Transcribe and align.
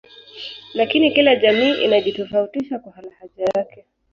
Lakini 0.73 1.11
kila 1.11 1.35
jamii 1.35 1.73
inajitofautisha 1.83 2.79
kwa 2.79 3.01
lahaja 3.01 3.43
yake 3.55 3.85